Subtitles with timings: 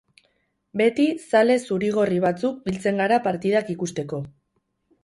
[0.81, 4.27] Beti zale zuri-gorri batzuk biltzen gara partidak ikusteko.